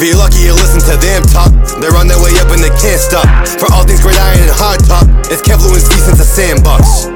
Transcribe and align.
If 0.00 0.06
you're 0.06 0.16
lucky, 0.16 0.38
you 0.42 0.54
listen 0.54 0.78
to 0.92 0.96
them 1.04 1.24
talk. 1.24 1.50
They're 1.80 1.96
on 1.96 2.06
their 2.06 2.22
way 2.22 2.30
up 2.38 2.52
and 2.54 2.62
they 2.62 2.68
can't 2.68 3.00
stop. 3.00 3.26
For 3.58 3.66
all 3.72 3.84
things 3.84 4.00
great 4.00 4.14
iron 4.16 4.38
and 4.38 4.50
hard 4.54 4.78
top, 4.86 5.02
it's 5.26 5.42
and 6.06 6.16
since 6.16 6.22
sandbox. 6.22 7.10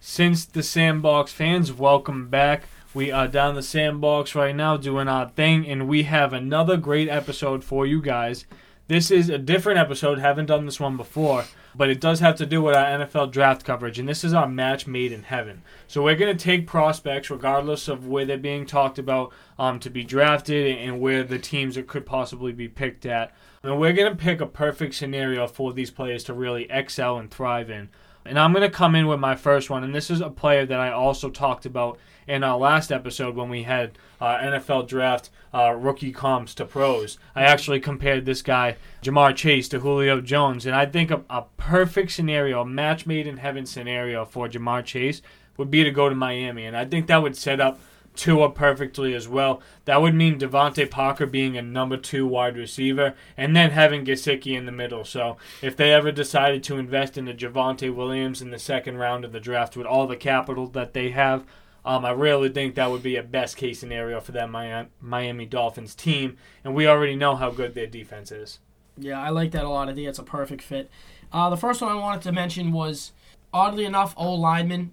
Since 0.00 0.46
the 0.46 0.64
Sandbox 0.64 1.30
fans, 1.32 1.72
welcome 1.72 2.26
back. 2.28 2.64
We 2.92 3.12
are 3.12 3.28
down 3.28 3.54
the 3.54 3.62
Sandbox 3.62 4.34
right 4.34 4.54
now 4.54 4.76
doing 4.76 5.06
our 5.06 5.28
thing, 5.28 5.64
and 5.64 5.86
we 5.86 6.02
have 6.02 6.32
another 6.32 6.76
great 6.76 7.08
episode 7.08 7.62
for 7.62 7.86
you 7.86 8.02
guys. 8.02 8.46
This 8.88 9.12
is 9.12 9.30
a 9.30 9.38
different 9.38 9.78
episode, 9.78 10.18
haven't 10.18 10.46
done 10.46 10.66
this 10.66 10.80
one 10.80 10.96
before, 10.96 11.44
but 11.72 11.88
it 11.88 12.00
does 12.00 12.18
have 12.18 12.34
to 12.36 12.46
do 12.46 12.60
with 12.60 12.74
our 12.74 12.84
NFL 12.84 13.30
draft 13.30 13.64
coverage, 13.64 13.98
and 13.98 14.08
this 14.08 14.24
is 14.24 14.34
our 14.34 14.48
match 14.48 14.88
made 14.88 15.12
in 15.12 15.22
heaven. 15.22 15.62
So 15.86 16.02
we're 16.02 16.16
going 16.16 16.36
to 16.36 16.44
take 16.44 16.66
prospects, 16.66 17.30
regardless 17.30 17.86
of 17.86 18.08
where 18.08 18.24
they're 18.24 18.36
being 18.38 18.66
talked 18.66 18.98
about, 18.98 19.32
um, 19.56 19.78
to 19.80 19.88
be 19.88 20.02
drafted 20.02 20.76
and 20.78 21.00
where 21.00 21.22
the 21.22 21.38
teams 21.38 21.76
that 21.76 21.86
could 21.86 22.04
possibly 22.04 22.50
be 22.50 22.68
picked 22.68 23.06
at. 23.06 23.32
And 23.62 23.78
we're 23.78 23.92
going 23.92 24.10
to 24.10 24.18
pick 24.18 24.40
a 24.40 24.46
perfect 24.46 24.94
scenario 24.94 25.46
for 25.46 25.72
these 25.72 25.92
players 25.92 26.24
to 26.24 26.34
really 26.34 26.66
excel 26.68 27.18
and 27.18 27.30
thrive 27.30 27.70
in. 27.70 27.88
And 28.24 28.38
I'm 28.38 28.52
going 28.52 28.62
to 28.62 28.70
come 28.70 28.94
in 28.94 29.06
with 29.06 29.18
my 29.18 29.34
first 29.34 29.68
one, 29.70 29.82
and 29.82 29.94
this 29.94 30.10
is 30.10 30.20
a 30.20 30.30
player 30.30 30.64
that 30.66 30.78
I 30.78 30.92
also 30.92 31.28
talked 31.28 31.66
about 31.66 31.98
in 32.26 32.44
our 32.44 32.56
last 32.56 32.92
episode 32.92 33.34
when 33.34 33.48
we 33.48 33.64
had 33.64 33.98
uh, 34.20 34.38
NFL 34.38 34.86
draft 34.86 35.30
uh, 35.52 35.72
rookie 35.72 36.12
comps 36.12 36.54
to 36.54 36.64
pros. 36.64 37.18
I 37.34 37.42
actually 37.42 37.80
compared 37.80 38.24
this 38.24 38.42
guy, 38.42 38.76
Ja'Marr 39.02 39.34
Chase, 39.34 39.68
to 39.70 39.80
Julio 39.80 40.20
Jones, 40.20 40.66
and 40.66 40.74
I 40.74 40.86
think 40.86 41.10
a, 41.10 41.22
a 41.28 41.44
perfect 41.56 42.12
scenario, 42.12 42.60
a 42.60 42.66
match 42.66 43.06
made 43.06 43.26
in 43.26 43.38
heaven 43.38 43.66
scenario 43.66 44.24
for 44.24 44.48
Ja'Marr 44.48 44.84
Chase 44.84 45.20
would 45.56 45.70
be 45.70 45.84
to 45.84 45.90
go 45.90 46.08
to 46.08 46.14
Miami, 46.14 46.64
and 46.64 46.76
I 46.76 46.84
think 46.84 47.08
that 47.08 47.22
would 47.22 47.36
set 47.36 47.60
up 47.60 47.80
Tua 48.14 48.50
perfectly 48.50 49.14
as 49.14 49.26
well. 49.26 49.62
That 49.86 50.02
would 50.02 50.14
mean 50.14 50.38
DeVante 50.38 50.90
Parker 50.90 51.26
being 51.26 51.56
a 51.56 51.62
number 51.62 51.96
two 51.96 52.26
wide 52.26 52.56
receiver 52.56 53.14
and 53.36 53.56
then 53.56 53.70
having 53.70 54.04
Gesicki 54.04 54.56
in 54.56 54.66
the 54.66 54.72
middle. 54.72 55.04
So 55.04 55.38
if 55.62 55.76
they 55.76 55.92
ever 55.92 56.12
decided 56.12 56.62
to 56.64 56.76
invest 56.76 57.16
in 57.16 57.24
the 57.24 57.34
Javonte 57.34 57.94
Williams 57.94 58.42
in 58.42 58.50
the 58.50 58.58
second 58.58 58.98
round 58.98 59.24
of 59.24 59.32
the 59.32 59.40
draft 59.40 59.76
with 59.76 59.86
all 59.86 60.06
the 60.06 60.16
capital 60.16 60.66
that 60.68 60.92
they 60.92 61.10
have, 61.10 61.44
um, 61.84 62.04
I 62.04 62.10
really 62.10 62.48
think 62.48 62.74
that 62.74 62.90
would 62.90 63.02
be 63.02 63.16
a 63.16 63.22
best 63.22 63.56
case 63.56 63.80
scenario 63.80 64.20
for 64.20 64.32
that 64.32 64.90
Miami 65.00 65.46
Dolphins 65.46 65.94
team. 65.94 66.36
And 66.62 66.74
we 66.74 66.86
already 66.86 67.16
know 67.16 67.34
how 67.34 67.50
good 67.50 67.74
their 67.74 67.86
defense 67.86 68.30
is. 68.30 68.60
Yeah, 68.98 69.20
I 69.20 69.30
like 69.30 69.52
that 69.52 69.64
a 69.64 69.68
lot. 69.68 69.88
I 69.88 69.94
think 69.94 70.06
it's 70.06 70.18
a 70.18 70.22
perfect 70.22 70.62
fit. 70.62 70.90
Uh, 71.32 71.48
the 71.48 71.56
first 71.56 71.80
one 71.80 71.90
I 71.90 71.94
wanted 71.94 72.22
to 72.22 72.32
mention 72.32 72.72
was, 72.72 73.12
oddly 73.54 73.84
enough, 73.86 74.14
O 74.18 74.34
lineman 74.34 74.92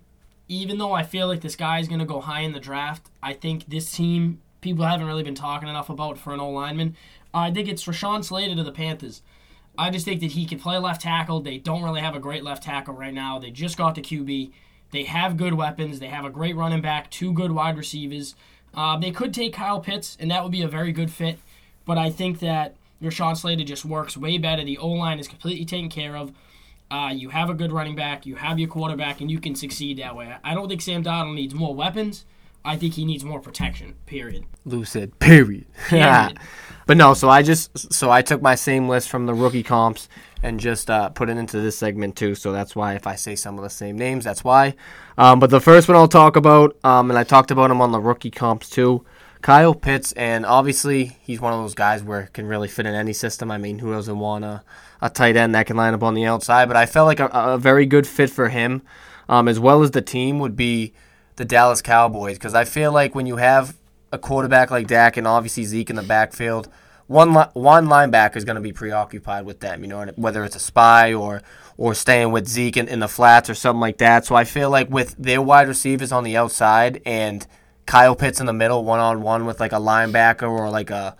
even 0.49 0.79
though 0.79 0.91
I 0.93 1.03
feel 1.03 1.27
like 1.27 1.41
this 1.41 1.55
guy 1.55 1.79
is 1.79 1.87
going 1.87 1.99
to 1.99 2.05
go 2.05 2.19
high 2.19 2.41
in 2.41 2.51
the 2.51 2.59
draft, 2.59 3.09
I 3.23 3.33
think 3.33 3.67
this 3.67 3.91
team 3.91 4.41
people 4.61 4.83
haven't 4.83 5.07
really 5.07 5.23
been 5.23 5.35
talking 5.35 5.69
enough 5.69 5.89
about 5.89 6.17
for 6.17 6.33
an 6.33 6.39
old 6.39 6.55
lineman. 6.55 6.97
I 7.33 7.51
think 7.51 7.69
it's 7.69 7.85
Rashawn 7.85 8.25
Slater 8.25 8.55
to 8.55 8.63
the 8.63 8.71
Panthers. 8.71 9.21
I 9.77 9.91
just 9.91 10.03
think 10.03 10.19
that 10.21 10.31
he 10.31 10.45
can 10.45 10.59
play 10.59 10.77
left 10.77 11.01
tackle. 11.01 11.39
They 11.39 11.59
don't 11.59 11.83
really 11.83 12.01
have 12.01 12.15
a 12.15 12.19
great 12.19 12.43
left 12.43 12.63
tackle 12.63 12.95
right 12.95 13.13
now. 13.13 13.39
They 13.39 13.51
just 13.51 13.77
got 13.77 13.95
the 13.95 14.01
QB. 14.01 14.51
They 14.91 15.03
have 15.03 15.37
good 15.37 15.53
weapons. 15.53 15.99
They 15.99 16.07
have 16.07 16.25
a 16.25 16.29
great 16.29 16.55
running 16.55 16.81
back, 16.81 17.11
two 17.11 17.31
good 17.31 17.51
wide 17.51 17.77
receivers. 17.77 18.35
Uh, 18.73 18.97
they 18.97 19.11
could 19.11 19.33
take 19.33 19.53
Kyle 19.53 19.79
Pitts, 19.79 20.17
and 20.19 20.29
that 20.31 20.43
would 20.43 20.51
be 20.51 20.63
a 20.63 20.67
very 20.67 20.91
good 20.91 21.11
fit. 21.11 21.39
But 21.85 21.97
I 21.97 22.09
think 22.09 22.39
that 22.39 22.75
Rashawn 23.01 23.37
Slater 23.37 23.63
just 23.63 23.85
works 23.85 24.17
way 24.17 24.37
better. 24.37 24.63
The 24.63 24.77
O 24.79 24.89
line 24.89 25.19
is 25.19 25.27
completely 25.27 25.65
taken 25.65 25.89
care 25.89 26.17
of. 26.17 26.33
Uh, 26.91 27.11
you 27.13 27.29
have 27.29 27.49
a 27.49 27.53
good 27.53 27.71
running 27.71 27.95
back, 27.95 28.25
you 28.25 28.35
have 28.35 28.57
your 28.57 28.67
quarterback, 28.67 29.21
and 29.21 29.29
you 29.29 29.39
can 29.39 29.55
succeed 29.55 29.99
that 29.99 30.15
way. 30.15 30.35
I 30.43 30.55
don't 30.55 30.67
think 30.67 30.81
Sam 30.81 31.03
Darnold 31.03 31.35
needs 31.35 31.53
more 31.53 31.75
weapons. 31.75 32.25
I 32.65 32.77
think 32.77 32.95
he 32.95 33.05
needs 33.05 33.23
more 33.23 33.39
protection. 33.39 33.95
Period. 34.05 34.45
Lucid. 34.65 35.17
Period. 35.19 35.65
period. 35.87 36.37
but 36.85 36.97
no, 36.97 37.13
so 37.13 37.29
I 37.29 37.41
just 37.41 37.93
so 37.93 38.11
I 38.11 38.21
took 38.21 38.41
my 38.41 38.55
same 38.55 38.89
list 38.89 39.09
from 39.09 39.27
the 39.27 39.33
rookie 39.33 39.63
comps 39.63 40.09
and 40.43 40.59
just 40.59 40.89
uh, 40.89 41.09
put 41.09 41.29
it 41.29 41.37
into 41.37 41.59
this 41.59 41.77
segment 41.77 42.15
too. 42.15 42.35
So 42.35 42.51
that's 42.51 42.75
why 42.75 42.95
if 42.95 43.07
I 43.07 43.15
say 43.15 43.35
some 43.35 43.57
of 43.57 43.63
the 43.63 43.69
same 43.69 43.97
names, 43.97 44.25
that's 44.25 44.43
why. 44.43 44.75
Um, 45.17 45.39
but 45.39 45.49
the 45.49 45.61
first 45.61 45.87
one 45.87 45.95
I'll 45.95 46.07
talk 46.07 46.35
about, 46.35 46.77
um, 46.83 47.09
and 47.09 47.17
I 47.17 47.23
talked 47.23 47.51
about 47.51 47.71
him 47.71 47.81
on 47.81 47.91
the 47.91 47.99
rookie 47.99 48.31
comps 48.31 48.69
too. 48.69 49.05
Kyle 49.41 49.73
Pitts, 49.73 50.11
and 50.13 50.45
obviously 50.45 51.17
he's 51.21 51.39
one 51.39 51.53
of 51.53 51.59
those 51.59 51.73
guys 51.73 52.03
where 52.03 52.27
can 52.33 52.45
really 52.45 52.67
fit 52.67 52.85
in 52.85 52.93
any 52.93 53.13
system. 53.13 53.49
I 53.49 53.57
mean, 53.57 53.79
who 53.79 53.91
doesn't 53.91 54.19
want 54.19 54.43
a, 54.43 54.63
a 55.01 55.09
tight 55.09 55.37
end 55.37 55.55
that 55.55 55.65
can 55.65 55.77
line 55.77 55.93
up 55.93 56.03
on 56.03 56.13
the 56.13 56.25
outside? 56.25 56.67
But 56.67 56.75
I 56.75 56.85
felt 56.85 57.07
like 57.07 57.21
a, 57.21 57.27
a 57.27 57.57
very 57.57 57.85
good 57.85 58.05
fit 58.05 58.29
for 58.29 58.49
him, 58.49 58.81
um, 59.29 59.47
as 59.47 59.59
well 59.59 59.81
as 59.81 59.91
the 59.91 60.01
team, 60.01 60.39
would 60.39 60.57
be 60.57 60.93
the 61.37 61.45
Dallas 61.45 61.81
Cowboys. 61.81 62.37
Because 62.37 62.53
I 62.53 62.65
feel 62.65 62.91
like 62.91 63.15
when 63.15 63.25
you 63.25 63.37
have 63.37 63.77
a 64.11 64.17
quarterback 64.17 64.71
like 64.71 64.87
Dak 64.87 65.15
and 65.15 65.25
obviously 65.25 65.63
Zeke 65.63 65.89
in 65.89 65.95
the 65.95 66.03
backfield, 66.03 66.67
one 67.07 67.33
li- 67.33 67.45
one 67.53 67.87
linebacker 67.87 68.35
is 68.35 68.43
going 68.43 68.57
to 68.57 68.61
be 68.61 68.73
preoccupied 68.73 69.45
with 69.45 69.61
them. 69.61 69.83
You 69.83 69.87
know, 69.87 70.05
whether 70.17 70.43
it's 70.43 70.57
a 70.57 70.59
spy 70.59 71.13
or 71.13 71.41
or 71.77 71.95
staying 71.95 72.33
with 72.33 72.45
Zeke 72.45 72.75
in, 72.75 72.89
in 72.89 72.99
the 72.99 73.07
flats 73.07 73.49
or 73.49 73.55
something 73.55 73.79
like 73.79 73.99
that. 73.99 74.25
So 74.25 74.35
I 74.35 74.43
feel 74.43 74.69
like 74.69 74.89
with 74.89 75.15
their 75.17 75.41
wide 75.41 75.69
receivers 75.69 76.11
on 76.11 76.25
the 76.25 76.35
outside 76.35 77.01
and 77.05 77.47
Kyle 77.89 78.15
Pitts 78.15 78.39
in 78.39 78.45
the 78.45 78.53
middle, 78.53 78.85
one 78.85 78.99
on 78.99 79.23
one 79.23 79.47
with 79.47 79.59
like 79.59 79.71
a 79.71 79.79
linebacker 79.79 80.47
or 80.47 80.69
like 80.69 80.91
a 80.91 81.17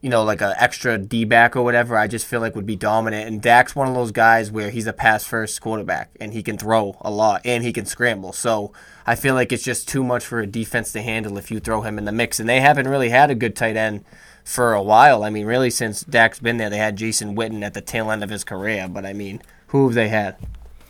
you 0.00 0.08
know, 0.08 0.22
like 0.22 0.42
a 0.42 0.54
extra 0.62 0.96
D 0.96 1.24
back 1.24 1.56
or 1.56 1.62
whatever, 1.62 1.96
I 1.96 2.06
just 2.06 2.26
feel 2.26 2.40
like 2.40 2.54
would 2.54 2.66
be 2.66 2.76
dominant. 2.76 3.26
And 3.26 3.42
Dak's 3.42 3.74
one 3.74 3.88
of 3.88 3.94
those 3.94 4.12
guys 4.12 4.48
where 4.52 4.70
he's 4.70 4.86
a 4.86 4.92
pass 4.92 5.24
first 5.24 5.60
quarterback 5.60 6.10
and 6.20 6.32
he 6.32 6.42
can 6.42 6.56
throw 6.56 6.96
a 7.00 7.10
lot 7.10 7.40
and 7.44 7.64
he 7.64 7.72
can 7.72 7.84
scramble. 7.84 8.32
So 8.32 8.72
I 9.04 9.16
feel 9.16 9.34
like 9.34 9.50
it's 9.50 9.64
just 9.64 9.88
too 9.88 10.04
much 10.04 10.24
for 10.24 10.38
a 10.38 10.46
defense 10.46 10.92
to 10.92 11.02
handle 11.02 11.36
if 11.36 11.50
you 11.50 11.58
throw 11.58 11.80
him 11.80 11.98
in 11.98 12.04
the 12.04 12.12
mix. 12.12 12.38
And 12.38 12.48
they 12.48 12.60
haven't 12.60 12.86
really 12.86 13.08
had 13.08 13.30
a 13.30 13.34
good 13.34 13.56
tight 13.56 13.76
end 13.76 14.04
for 14.44 14.72
a 14.72 14.82
while. 14.82 15.24
I 15.24 15.30
mean, 15.30 15.46
really, 15.46 15.70
since 15.70 16.02
Dak's 16.02 16.38
been 16.38 16.58
there, 16.58 16.70
they 16.70 16.78
had 16.78 16.96
Jason 16.96 17.34
Witten 17.34 17.64
at 17.64 17.74
the 17.74 17.80
tail 17.80 18.10
end 18.10 18.22
of 18.22 18.30
his 18.30 18.44
career. 18.44 18.86
But 18.88 19.04
I 19.04 19.14
mean, 19.14 19.42
who 19.68 19.86
have 19.86 19.94
they 19.94 20.10
had? 20.10 20.36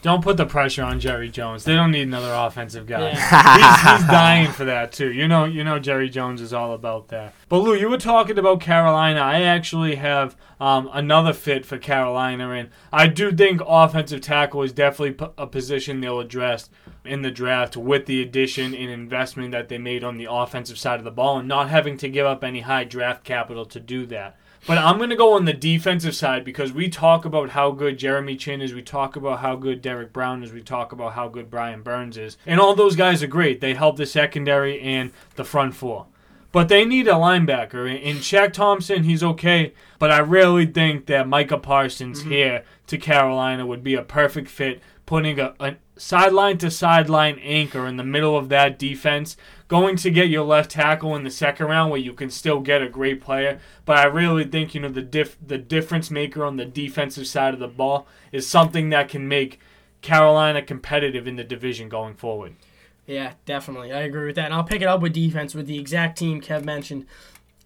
Don't 0.04 0.22
put 0.22 0.36
the 0.36 0.44
pressure 0.44 0.82
on 0.82 1.00
Jerry 1.00 1.30
Jones. 1.30 1.64
They 1.64 1.74
don't 1.74 1.90
need 1.90 2.02
another 2.02 2.30
offensive 2.30 2.86
guy. 2.86 3.12
Yeah. 3.12 3.56
he's, 3.56 4.02
he's, 4.02 4.06
dying 4.10 4.52
for 4.52 4.66
that 4.66 4.92
too. 4.92 5.10
You 5.10 5.26
know, 5.26 5.46
you 5.46 5.64
know 5.64 5.78
Jerry 5.78 6.10
Jones 6.10 6.42
is 6.42 6.52
all 6.52 6.74
about 6.74 7.08
that. 7.08 7.32
But 7.48 7.60
Lou, 7.60 7.74
you 7.74 7.88
were 7.88 7.96
talking 7.96 8.38
about 8.38 8.60
Carolina. 8.60 9.20
I 9.20 9.40
actually 9.40 9.94
have 9.94 10.36
um, 10.60 10.90
another 10.92 11.32
fit 11.32 11.64
for 11.64 11.78
Carolina, 11.78 12.50
and 12.50 12.68
I 12.92 13.06
do 13.06 13.32
think 13.32 13.62
offensive 13.66 14.20
tackle 14.20 14.62
is 14.62 14.72
definitely 14.72 15.26
a 15.38 15.46
position 15.46 16.02
they'll 16.02 16.20
address 16.20 16.68
in 17.06 17.22
the 17.22 17.30
draft 17.30 17.74
with 17.74 18.04
the 18.04 18.20
addition 18.20 18.74
and 18.74 18.90
investment 18.90 19.52
that 19.52 19.70
they 19.70 19.78
made 19.78 20.04
on 20.04 20.18
the 20.18 20.30
offensive 20.30 20.76
side 20.76 20.98
of 20.98 21.04
the 21.04 21.10
ball, 21.12 21.38
and 21.38 21.48
not 21.48 21.70
having 21.70 21.96
to 21.96 22.10
give 22.10 22.26
up 22.26 22.44
any 22.44 22.60
high 22.60 22.84
draft 22.84 23.24
capital 23.24 23.64
to 23.64 23.80
do 23.80 24.04
that. 24.04 24.36
But 24.66 24.78
I'm 24.78 24.96
going 24.96 25.10
to 25.10 25.16
go 25.16 25.34
on 25.34 25.44
the 25.44 25.52
defensive 25.52 26.16
side 26.16 26.42
because 26.42 26.72
we 26.72 26.88
talk 26.88 27.26
about 27.26 27.50
how 27.50 27.70
good 27.70 27.98
Jeremy 27.98 28.34
Chinn 28.36 28.62
is. 28.62 28.72
We 28.72 28.82
talk 28.82 29.14
about 29.14 29.40
how 29.40 29.56
good 29.56 29.82
Derrick 29.82 30.12
Brown 30.12 30.42
is. 30.42 30.52
We 30.52 30.62
talk 30.62 30.90
about 30.90 31.12
how 31.12 31.28
good 31.28 31.50
Brian 31.50 31.82
Burns 31.82 32.16
is. 32.16 32.38
And 32.46 32.58
all 32.58 32.74
those 32.74 32.96
guys 32.96 33.22
are 33.22 33.28
great. 33.28 33.60
They 33.60 33.74
help 33.74 33.96
the 33.96 34.06
secondary 34.06 34.80
and 34.80 35.12
the 35.36 35.44
front 35.44 35.74
four. 35.74 36.06
But 36.50 36.68
they 36.68 36.84
need 36.84 37.08
a 37.08 37.12
linebacker. 37.12 37.90
And 37.90 38.20
Shaq 38.20 38.52
Thompson, 38.54 39.02
he's 39.02 39.22
okay. 39.22 39.74
But 39.98 40.10
I 40.10 40.18
really 40.18 40.66
think 40.66 41.06
that 41.06 41.28
Micah 41.28 41.58
Parsons 41.58 42.20
mm-hmm. 42.20 42.30
here 42.30 42.64
to 42.86 42.96
Carolina 42.96 43.66
would 43.66 43.82
be 43.82 43.94
a 43.94 44.02
perfect 44.02 44.48
fit, 44.48 44.80
putting 45.04 45.38
a, 45.40 45.54
a 45.60 45.76
sideline 45.96 46.58
to 46.58 46.70
sideline 46.70 47.38
anchor 47.38 47.86
in 47.86 47.96
the 47.96 48.04
middle 48.04 48.36
of 48.36 48.48
that 48.48 48.78
defense 48.78 49.36
going 49.68 49.96
to 49.96 50.10
get 50.10 50.28
your 50.28 50.44
left 50.44 50.70
tackle 50.70 51.16
in 51.16 51.24
the 51.24 51.30
second 51.30 51.66
round 51.66 51.90
where 51.90 52.00
you 52.00 52.12
can 52.12 52.30
still 52.30 52.60
get 52.60 52.82
a 52.82 52.88
great 52.88 53.20
player. 53.20 53.60
But 53.84 53.98
I 53.98 54.04
really 54.04 54.44
think 54.44 54.74
you 54.74 54.80
know 54.80 54.88
the 54.88 55.02
diff 55.02 55.36
the 55.44 55.58
difference 55.58 56.10
maker 56.10 56.44
on 56.44 56.56
the 56.56 56.64
defensive 56.64 57.26
side 57.26 57.54
of 57.54 57.60
the 57.60 57.68
ball 57.68 58.06
is 58.32 58.46
something 58.46 58.90
that 58.90 59.08
can 59.08 59.28
make 59.28 59.60
Carolina 60.02 60.62
competitive 60.62 61.26
in 61.26 61.36
the 61.36 61.44
division 61.44 61.88
going 61.88 62.14
forward. 62.14 62.56
Yeah, 63.06 63.34
definitely. 63.44 63.92
I 63.92 64.00
agree 64.00 64.26
with 64.26 64.36
that. 64.36 64.46
And 64.46 64.54
I'll 64.54 64.64
pick 64.64 64.82
it 64.82 64.88
up 64.88 65.00
with 65.00 65.12
defense 65.12 65.54
with 65.54 65.66
the 65.66 65.78
exact 65.78 66.18
team 66.18 66.40
Kev 66.40 66.64
mentioned. 66.64 67.06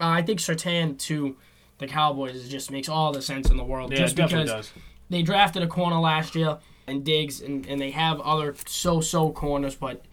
Uh, 0.01 0.09
I 0.09 0.23
think 0.23 0.41
Surtain 0.41 0.99
to 0.99 1.37
the 1.79 1.87
Cowboys 1.87 2.49
just 2.49 2.71
makes 2.71 2.89
all 2.89 3.13
the 3.13 3.23
sense 3.23 3.51
in 3.51 3.57
the 3.57 3.65
world. 3.65 3.93
Yeah, 3.93 3.99
just 3.99 4.17
because 4.17 4.49
does. 4.49 4.73
they 5.11 5.23
drafted 5.23 5.63
a 5.63 5.69
corner 5.69 5.99
last 5.99 6.35
year 6.35 6.59
and 6.89 7.05
Diggs, 7.05 7.41
and, 7.41 7.67
and 7.67 7.81
they 7.81 7.91
have 7.91 8.21
other 8.21 8.55
so 8.67 9.01
so 9.01 9.31
corners, 9.31 9.75
but 9.75 10.05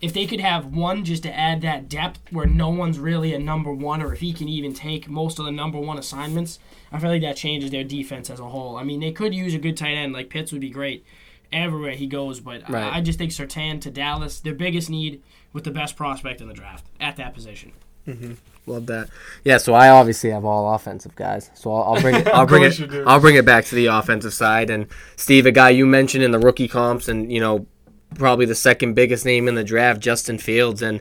if 0.00 0.12
they 0.12 0.26
could 0.26 0.40
have 0.40 0.66
one 0.66 1.04
just 1.04 1.22
to 1.22 1.32
add 1.32 1.60
that 1.60 1.88
depth 1.88 2.20
where 2.32 2.46
no 2.46 2.68
one's 2.68 2.98
really 2.98 3.32
a 3.32 3.38
number 3.38 3.72
one, 3.72 4.02
or 4.02 4.12
if 4.12 4.18
he 4.18 4.32
can 4.32 4.48
even 4.48 4.74
take 4.74 5.08
most 5.08 5.38
of 5.38 5.44
the 5.44 5.52
number 5.52 5.78
one 5.78 5.96
assignments, 5.96 6.58
I 6.90 6.98
feel 6.98 7.10
like 7.10 7.22
that 7.22 7.36
changes 7.36 7.70
their 7.70 7.84
defense 7.84 8.28
as 8.28 8.40
a 8.40 8.48
whole. 8.48 8.76
I 8.76 8.82
mean, 8.82 8.98
they 8.98 9.12
could 9.12 9.32
use 9.32 9.54
a 9.54 9.58
good 9.58 9.76
tight 9.76 9.94
end 9.94 10.12
like 10.12 10.28
Pitts 10.28 10.50
would 10.50 10.60
be 10.60 10.70
great 10.70 11.06
everywhere 11.52 11.92
he 11.92 12.08
goes, 12.08 12.40
but 12.40 12.68
right. 12.68 12.92
I, 12.92 12.96
I, 12.96 13.00
just 13.00 13.18
think 13.18 13.30
Surtain 13.30 13.80
to 13.82 13.90
Dallas, 13.90 14.40
their 14.40 14.54
biggest 14.54 14.90
need 14.90 15.22
with 15.52 15.64
the 15.64 15.70
best 15.70 15.96
prospect 15.96 16.40
in 16.40 16.48
the 16.48 16.54
draft 16.54 16.84
at 16.98 17.16
that 17.16 17.34
position. 17.34 17.72
Mm-hmm. 18.06 18.32
Love 18.66 18.86
that. 18.86 19.08
Yeah, 19.44 19.58
so 19.58 19.74
I 19.74 19.88
obviously 19.88 20.30
have 20.30 20.44
all 20.44 20.72
offensive 20.72 21.16
guys. 21.16 21.50
So 21.54 21.74
I'll, 21.74 21.94
I'll 21.94 22.00
bring 22.00 22.14
it. 22.14 22.28
I'll 22.34 22.46
bring 22.46 22.62
it. 22.62 22.80
I'll 23.06 23.20
bring 23.20 23.34
it 23.36 23.44
back 23.44 23.64
to 23.66 23.74
the 23.74 23.86
offensive 23.86 24.32
side. 24.32 24.70
And 24.70 24.86
Steve, 25.16 25.46
a 25.46 25.52
guy 25.52 25.70
you 25.70 25.84
mentioned 25.84 26.22
in 26.22 26.30
the 26.30 26.38
rookie 26.38 26.68
comps, 26.68 27.08
and 27.08 27.32
you 27.32 27.40
know 27.40 27.66
probably 28.14 28.46
the 28.46 28.54
second 28.54 28.94
biggest 28.94 29.24
name 29.24 29.48
in 29.48 29.56
the 29.56 29.64
draft, 29.64 30.00
Justin 30.00 30.38
Fields. 30.38 30.80
And 30.80 31.00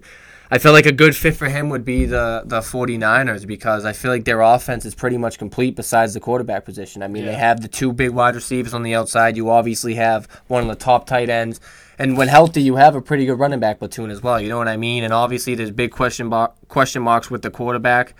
I 0.53 0.57
feel 0.57 0.73
like 0.73 0.85
a 0.85 0.91
good 0.91 1.15
fit 1.15 1.37
for 1.37 1.47
him 1.47 1.69
would 1.69 1.85
be 1.85 2.03
the 2.03 2.43
the 2.45 2.59
49ers 2.59 3.47
because 3.47 3.85
I 3.85 3.93
feel 3.93 4.11
like 4.11 4.25
their 4.25 4.41
offense 4.41 4.83
is 4.83 4.93
pretty 4.93 5.17
much 5.17 5.39
complete 5.39 5.77
besides 5.77 6.13
the 6.13 6.19
quarterback 6.19 6.65
position. 6.65 7.01
I 7.01 7.07
mean, 7.07 7.25
they 7.25 7.35
have 7.35 7.61
the 7.61 7.69
two 7.69 7.93
big 7.93 8.09
wide 8.09 8.35
receivers 8.35 8.73
on 8.73 8.83
the 8.83 8.93
outside. 8.93 9.37
You 9.37 9.49
obviously 9.49 9.95
have 9.95 10.27
one 10.47 10.61
of 10.61 10.67
the 10.67 10.75
top 10.75 11.05
tight 11.07 11.29
ends. 11.29 11.61
And 11.97 12.17
when 12.17 12.27
healthy, 12.27 12.61
you 12.61 12.75
have 12.75 12.95
a 12.95 13.01
pretty 13.01 13.25
good 13.25 13.39
running 13.39 13.61
back 13.61 13.79
platoon 13.79 14.09
as 14.09 14.21
well. 14.21 14.41
You 14.41 14.49
know 14.49 14.57
what 14.57 14.67
I 14.67 14.75
mean? 14.75 15.05
And 15.05 15.13
obviously, 15.13 15.55
there's 15.55 15.71
big 15.71 15.91
question 15.91 16.29
bar- 16.29 16.51
question 16.67 17.01
marks 17.01 17.31
with 17.31 17.43
the 17.43 17.51
quarterback 17.51 18.13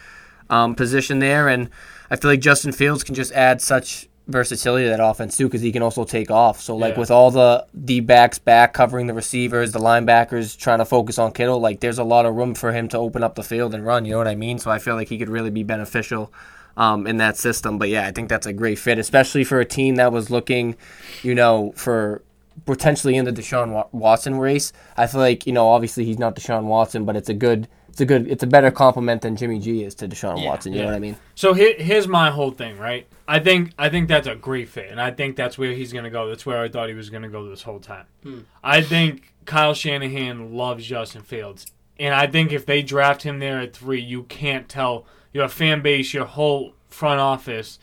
um, 0.50 0.74
position 0.74 1.19
there. 1.19 1.50
And 1.50 1.69
I 2.10 2.16
feel 2.16 2.31
like 2.31 2.39
Justin 2.39 2.72
Fields 2.72 3.04
can 3.04 3.13
just 3.13 3.33
add 3.33 3.62
such 3.62 4.07
versatility 4.31 4.86
of 4.88 4.98
that 4.98 5.04
offense 5.04 5.38
too, 5.38 5.48
because 5.48 5.62
he 5.62 5.72
can 5.72 5.81
also 5.81 6.04
take 6.04 6.31
off. 6.31 6.62
So 6.62 6.75
like 6.75 6.94
Yeah. 6.95 7.00
with 7.00 7.12
all 7.12 7.31
the 7.31 7.66
D 7.86 8.00
backs 8.00 8.39
back 8.39 8.74
covering 8.74 9.07
the 9.07 9.13
receivers, 9.13 9.72
the 9.72 9.80
linebackers 9.80 10.57
trying 10.57 10.80
to 10.80 10.86
focus 10.86 11.18
on 11.19 11.31
Kittle, 11.31 11.60
like 11.60 11.80
there's 11.80 12.00
a 12.00 12.04
lot 12.04 12.25
of 12.25 12.36
room 12.36 12.54
for 12.54 12.72
him 12.72 12.88
to 12.89 12.98
open 12.98 13.24
up 13.24 13.36
the 13.36 13.44
field 13.44 13.74
and 13.74 13.86
run. 13.86 14.06
You 14.06 14.12
know 14.13 14.18
what 14.18 14.28
I 14.28 14.36
mean? 14.36 14.60
So 14.60 14.72
I 14.72 14.80
feel 14.80 14.95
like 14.95 15.10
he 15.10 15.18
could 15.18 15.30
really 15.30 15.50
be 15.51 15.63
beneficial. 15.63 16.31
Um, 16.78 17.06
in 17.06 17.18
that 17.18 17.36
system, 17.36 17.78
but 17.78 17.89
yeah, 17.89 18.07
I 18.07 18.12
think 18.12 18.30
that's 18.30 18.48
a 18.48 18.54
great 18.54 18.80
fit, 18.80 18.98
especially 18.98 19.44
for 19.44 19.60
a 19.60 19.66
team 19.66 19.95
that 19.95 20.13
was 20.13 20.30
looking, 20.30 20.78
you 21.22 21.36
know, 21.36 21.74
for 21.75 22.22
potentially 22.66 23.18
in 23.18 23.25
the 23.25 23.33
Deshaun 23.33 23.86
Watson 23.92 24.36
race. 24.36 24.72
I 24.95 25.06
feel 25.07 25.19
like 25.19 25.45
you 25.45 25.51
know, 25.51 25.68
obviously 25.68 26.06
he's 26.06 26.18
not 26.18 26.33
Deshaun 26.33 26.63
Watson, 26.63 27.04
but 27.04 27.18
it's 27.18 27.28
a 27.28 27.33
good, 27.33 27.68
it's 27.91 27.99
a 27.99 28.05
good, 28.05 28.27
it's 28.31 28.41
a 28.41 28.47
better 28.47 28.71
compliment 28.71 29.21
than 29.21 29.35
Jimmy 29.35 29.59
G 29.59 29.83
is 29.83 29.95
to 29.95 30.07
Deshaun 30.07 30.41
Yeah, 30.41 30.47
Watson. 30.49 30.71
You 30.71 30.79
know 30.79 30.85
what 30.85 30.95
I 30.95 30.99
mean? 30.99 31.17
So 31.35 31.53
here, 31.53 31.75
here's 31.77 32.07
my 32.07 32.31
whole 32.31 32.51
thing, 32.51 32.77
right? 32.77 33.05
I 33.27 33.39
think 33.39 33.73
I 33.77 33.89
think 33.89 34.07
that's 34.07 34.27
a 34.27 34.35
great 34.35 34.69
fit, 34.69 34.89
and 34.89 34.99
I 34.99 35.11
think 35.11 35.35
that's 35.35 35.57
where 35.57 35.73
he's 35.73 35.91
gonna 35.91 36.09
go. 36.09 36.29
That's 36.29 36.45
where 36.45 36.61
I 36.61 36.69
thought 36.69 36.88
he 36.88 36.95
was 36.95 37.09
gonna 37.09 37.27
go 37.27 37.49
this 37.49 37.63
whole 37.63 37.79
time. 37.79 38.05
Hmm. 38.23 38.39
I 38.63 38.81
think 38.81 39.33
Kyle 39.43 39.73
Shanahan 39.73 40.53
loves 40.53 40.85
Justin 40.85 41.21
Fields, 41.21 41.67
and 41.99 42.15
I 42.15 42.27
think 42.27 42.53
if 42.53 42.65
they 42.65 42.81
draft 42.81 43.23
him 43.23 43.39
there 43.39 43.59
at 43.59 43.75
three, 43.75 44.01
you 44.01 44.23
can't 44.23 44.69
tell 44.69 45.05
your 45.33 45.49
fan 45.49 45.81
base, 45.81 46.13
your 46.13 46.25
whole 46.25 46.73
front 46.87 47.19
office, 47.19 47.77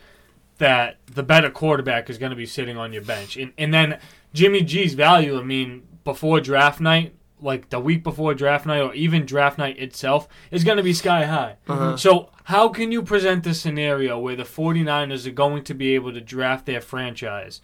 that 0.57 0.97
the 1.07 1.23
better 1.23 1.51
quarterback 1.51 2.09
is 2.09 2.17
going 2.17 2.31
to 2.31 2.37
be 2.37 2.47
sitting 2.47 2.77
on 2.77 2.93
your 2.93 3.03
bench. 3.03 3.37
And, 3.37 3.53
and 3.57 3.73
then 3.73 3.99
Jimmy 4.35 4.63
G's 4.63 4.95
value, 4.95 5.39
I 5.39 5.43
mean, 5.43 5.87
before 6.05 6.41
draft 6.41 6.81
night, 6.81 7.15
like 7.41 7.71
the 7.71 7.81
week 7.81 8.03
before 8.03 8.35
draft 8.35 8.67
night 8.67 8.81
or 8.81 8.95
even 8.95 9.27
draft 9.27 9.59
night 9.59 9.79
itself, 9.79 10.29
is 10.51 10.65
going 10.65 10.77
to 10.77 10.83
be 10.83 10.93
sky 10.93 11.25
high. 11.25 11.57
Uh-huh. 11.69 11.97
So, 11.97 12.31
how 12.45 12.69
can 12.69 12.93
you 12.93 13.03
present 13.03 13.45
the 13.45 13.55
scenario 13.55 14.19
where 14.19 14.37
the 14.37 14.43
49ers 14.43 15.27
are 15.27 15.33
going 15.33 15.65
to 15.65 15.75
be 15.75 15.95
able 15.95 16.13
to 16.13 16.21
draft 16.21 16.67
their 16.67 16.81
franchise, 16.81 17.61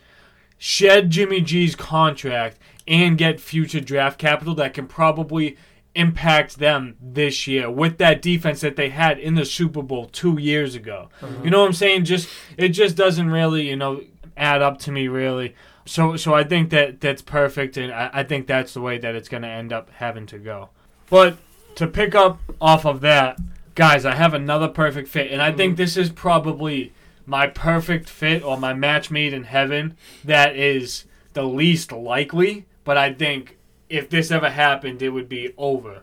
shed 0.59 1.11
Jimmy 1.11 1.41
G's 1.41 1.75
contract, 1.75 2.59
and 2.87 3.17
get 3.17 3.41
future 3.41 3.81
draft 3.81 4.19
capital 4.19 4.55
that 4.56 4.75
can 4.75 4.87
probably 4.87 5.56
impact 5.94 6.59
them 6.59 6.97
this 7.00 7.47
year 7.47 7.71
with 7.71 7.99
that 7.99 8.21
defense 8.21 8.61
that 8.61 8.76
they 8.76 8.88
had 8.88 9.19
in 9.19 9.37
the 9.37 9.44
Super 9.44 9.82
Bowl 9.82 10.06
two 10.06 10.38
years 10.38 10.75
ago. 10.75 11.09
Uh-huh. 11.23 11.32
You 11.44 11.50
know 11.50 11.61
what 11.61 11.67
I'm 11.67 11.73
saying? 11.73 12.05
Just 12.05 12.29
it 12.56 12.71
just 12.71 12.97
doesn't 12.97 13.31
really, 13.31 13.69
you 13.69 13.76
know, 13.76 14.03
add 14.37 14.62
up 14.62 14.79
to 14.81 14.93
me 14.93 15.09
really. 15.09 15.55
So 15.85 16.17
so 16.17 16.35
I 16.35 16.45
think 16.45 16.71
that 16.71 17.01
that's 17.01 17.23
perfect 17.23 17.77
and 17.77 17.93
I, 17.93 18.11
I 18.13 18.23
think 18.23 18.47
that's 18.47 18.75
the 18.75 18.81
way 18.81 18.99
that 18.99 19.15
it's 19.15 19.29
gonna 19.29 19.49
end 19.49 19.73
up 19.73 19.91
having 19.91 20.27
to 20.27 20.39
go. 20.39 20.71
But 21.11 21.37
to 21.77 21.87
pick 21.87 22.15
up 22.15 22.41
off 22.61 22.87
of 22.87 23.01
that, 23.03 23.39
guys, 23.75 24.05
I 24.05 24.15
have 24.15 24.35
another 24.35 24.69
perfect 24.69 25.09
fit, 25.09 25.31
and 25.31 25.43
I 25.43 25.53
think 25.53 25.75
mm. 25.75 25.77
this 25.77 25.97
is 25.97 26.11
probably 26.11 26.93
my 27.27 27.47
perfect 27.47 28.09
fit 28.09 28.43
or 28.43 28.57
my 28.57 28.75
match 28.75 29.11
made 29.11 29.33
in 29.33 29.45
heaven 29.45 29.97
that 30.25 30.57
is 30.57 31.05
the 31.33 31.45
least 31.45 31.91
likely, 31.93 32.67
but 32.85 32.97
I 32.97 33.13
think 33.13 33.57
if 33.89 34.09
this 34.09 34.31
ever 34.31 34.51
happened, 34.51 35.03
it 35.03 35.11
would 35.11 35.29
be 35.29 35.53
over. 35.57 36.03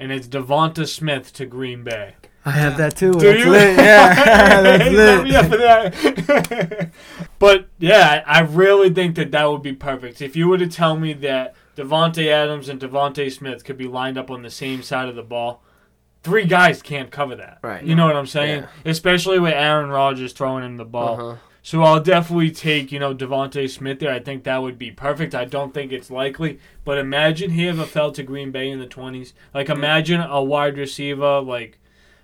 And 0.00 0.10
it's 0.10 0.26
DeVonta 0.26 0.88
Smith 0.88 1.32
to 1.34 1.46
Green 1.46 1.84
Bay. 1.84 2.14
I 2.44 2.52
have 2.52 2.78
that 2.78 2.96
too. 2.96 3.12
Do 3.12 3.38
you? 3.38 3.52
Yeah, 3.52 4.14
that's 4.62 4.84
Hey, 4.84 4.96
let 4.96 5.24
me 5.24 5.36
up 5.36 5.46
for 5.46 5.58
that. 5.58 6.90
but 7.38 7.68
yeah, 7.78 8.24
I 8.26 8.38
I 8.38 8.40
really 8.40 8.88
think 8.88 9.16
that 9.16 9.30
that 9.32 9.44
would 9.44 9.62
be 9.62 9.74
perfect. 9.74 10.22
If 10.22 10.36
you 10.36 10.48
were 10.48 10.56
to 10.56 10.66
tell 10.66 10.96
me 10.96 11.12
that 11.12 11.54
Davante 11.76 12.26
Adams 12.28 12.70
and 12.70 12.80
DeVonta 12.80 13.30
Smith 13.30 13.62
could 13.64 13.76
be 13.76 13.86
lined 13.86 14.16
up 14.16 14.30
on 14.30 14.42
the 14.42 14.50
same 14.50 14.82
side 14.82 15.10
of 15.10 15.16
the 15.16 15.22
ball, 15.22 15.62
three 16.22 16.46
guys 16.46 16.80
can't 16.80 17.10
cover 17.10 17.36
that. 17.36 17.58
Right. 17.62 17.84
You 17.84 17.94
know 17.94 18.06
what 18.06 18.16
I'm 18.16 18.26
saying? 18.26 18.62
Yeah. 18.62 18.90
Especially 18.90 19.38
with 19.38 19.52
Aaron 19.52 19.90
Rodgers 19.90 20.32
throwing 20.32 20.64
him 20.64 20.78
the 20.78 20.86
ball. 20.86 21.20
Uh-huh. 21.20 21.36
So 21.62 21.82
I'll 21.82 22.00
definitely 22.00 22.50
take, 22.50 22.90
you 22.90 22.98
know, 22.98 23.14
DeVonta 23.14 23.68
Smith 23.68 24.00
there. 24.00 24.12
I 24.12 24.18
think 24.18 24.44
that 24.44 24.62
would 24.62 24.78
be 24.78 24.90
perfect. 24.90 25.34
I 25.34 25.44
don't 25.44 25.74
think 25.74 25.92
it's 25.92 26.10
likely, 26.10 26.58
but 26.84 26.98
imagine 26.98 27.50
he 27.50 27.68
ever 27.68 27.84
fell 27.84 28.12
to 28.12 28.22
Green 28.22 28.50
Bay 28.50 28.70
in 28.70 28.78
the 28.78 28.86
20s. 28.86 29.32
Like 29.52 29.68
imagine 29.68 30.20
a 30.20 30.42
wide 30.42 30.78
receiver 30.78 31.40
like 31.40 31.78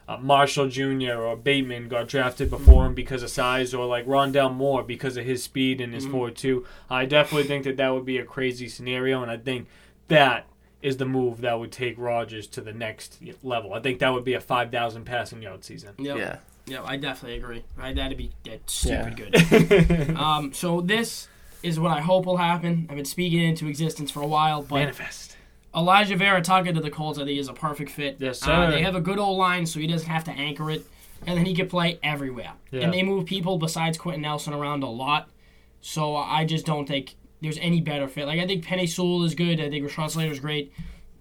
uh, 0.08 0.16
Marshall 0.18 0.68
Jr. 0.68 1.14
or 1.14 1.36
Bateman 1.36 1.88
got 1.88 2.08
drafted 2.08 2.48
before 2.48 2.86
him 2.86 2.94
because 2.94 3.22
of 3.22 3.30
size, 3.30 3.74
or 3.74 3.86
like 3.86 4.06
Rondale 4.06 4.54
Moore 4.54 4.82
because 4.82 5.16
of 5.16 5.24
his 5.24 5.42
speed 5.42 5.80
and 5.80 5.92
his 5.92 6.06
4-2. 6.06 6.64
I 6.88 7.06
definitely 7.06 7.48
think 7.48 7.64
that 7.64 7.76
that 7.76 7.92
would 7.92 8.04
be 8.04 8.18
a 8.18 8.24
crazy 8.24 8.68
scenario, 8.68 9.20
and 9.20 9.30
I 9.30 9.36
think 9.36 9.66
that 10.08 10.46
is 10.80 10.98
the 10.98 11.06
move 11.06 11.40
that 11.40 11.58
would 11.58 11.72
take 11.72 11.98
Rodgers 11.98 12.46
to 12.48 12.60
the 12.60 12.72
next 12.72 13.18
level. 13.42 13.74
I 13.74 13.80
think 13.80 13.98
that 13.98 14.12
would 14.12 14.24
be 14.24 14.34
a 14.34 14.40
5,000 14.40 15.04
passing 15.04 15.42
yard 15.42 15.64
season. 15.64 15.94
Yep. 15.98 16.16
Yeah. 16.16 16.36
Yeah, 16.66 16.82
I 16.84 16.96
definitely 16.96 17.38
agree. 17.38 17.64
I, 17.78 17.92
that'd 17.92 18.18
be 18.18 18.32
that's 18.44 18.72
stupid 18.72 19.18
Yeah. 19.18 19.50
good. 19.60 20.10
um, 20.16 20.52
so 20.52 20.80
this 20.80 21.28
is 21.62 21.78
what 21.78 21.90
I 21.92 22.00
hope 22.00 22.26
will 22.26 22.36
happen. 22.38 22.86
I've 22.90 22.96
been 22.96 23.04
speaking 23.04 23.40
into 23.42 23.66
existence 23.68 24.10
for 24.10 24.20
a 24.22 24.26
while, 24.26 24.62
but 24.62 24.76
Manifest. 24.76 25.36
Alijah 25.74 26.16
Vera 26.18 26.40
Tucker 26.42 26.72
to 26.72 26.80
the 26.80 26.90
Colts, 26.90 27.18
I 27.18 27.24
think, 27.24 27.38
is 27.38 27.48
a 27.48 27.52
perfect 27.52 27.90
fit. 27.90 28.16
Yes, 28.18 28.42
Uh, 28.42 28.46
sir. 28.46 28.70
they 28.72 28.82
have 28.82 28.94
a 28.96 29.00
good 29.00 29.18
old 29.18 29.38
line, 29.38 29.66
so 29.66 29.78
he 29.78 29.86
doesn't 29.86 30.08
have 30.08 30.24
to 30.24 30.30
anchor 30.32 30.70
it, 30.70 30.84
and 31.26 31.36
then 31.38 31.44
he 31.46 31.54
can 31.54 31.68
play 31.68 31.98
everywhere. 32.02 32.52
Yeah. 32.70 32.80
And 32.82 32.92
they 32.92 33.02
move 33.02 33.26
people 33.26 33.58
besides 33.58 33.98
Quenton 33.98 34.22
Nelson 34.22 34.52
around 34.54 34.82
a 34.82 34.88
lot, 34.88 35.28
so 35.80 36.16
I 36.16 36.44
just 36.44 36.64
don't 36.66 36.86
think 36.86 37.14
there's 37.42 37.58
any 37.58 37.80
better 37.80 38.08
fit. 38.08 38.26
Like 38.26 38.40
I 38.40 38.46
think 38.46 38.64
Penei 38.64 38.88
Sewell 38.88 39.22
is 39.24 39.34
good. 39.34 39.60
I 39.60 39.68
think 39.70 39.84
Rashawn 39.88 40.10
Slater 40.10 40.32
is 40.32 40.40
great, 40.40 40.72